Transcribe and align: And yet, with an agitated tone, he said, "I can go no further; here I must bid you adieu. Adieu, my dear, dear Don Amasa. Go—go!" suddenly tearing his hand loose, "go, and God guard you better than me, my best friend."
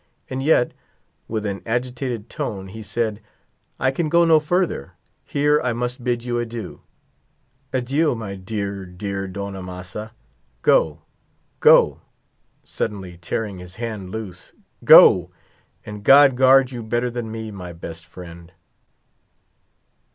And 0.31 0.41
yet, 0.41 0.71
with 1.27 1.45
an 1.45 1.61
agitated 1.63 2.27
tone, 2.27 2.69
he 2.69 2.81
said, 2.81 3.21
"I 3.79 3.91
can 3.91 4.09
go 4.09 4.25
no 4.25 4.39
further; 4.39 4.93
here 5.25 5.61
I 5.61 5.73
must 5.73 6.03
bid 6.03 6.23
you 6.23 6.39
adieu. 6.39 6.81
Adieu, 7.71 8.15
my 8.15 8.33
dear, 8.33 8.83
dear 8.87 9.27
Don 9.27 9.55
Amasa. 9.55 10.11
Go—go!" 10.63 12.01
suddenly 12.63 13.17
tearing 13.17 13.59
his 13.59 13.75
hand 13.75 14.09
loose, 14.09 14.53
"go, 14.83 15.29
and 15.85 16.03
God 16.03 16.35
guard 16.35 16.71
you 16.71 16.81
better 16.81 17.11
than 17.11 17.31
me, 17.31 17.51
my 17.51 17.71
best 17.71 18.03
friend." 18.07 18.51